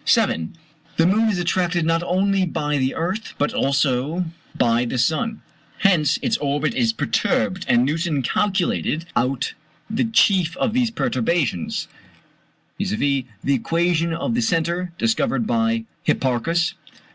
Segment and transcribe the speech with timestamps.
[0.06, 0.56] ]7.
[0.96, 3.58] The moon is attracted not only by the earth, but by
[4.86, 5.42] the sun also;
[5.80, 9.52] hence its orbit is perturbed, and Newton calculated out
[9.90, 11.86] the chief of these perturbations,
[12.78, 16.72] viz.: (The equation of the centre, discovered by Hipparchus.)